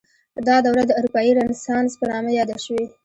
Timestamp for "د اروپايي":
0.87-1.31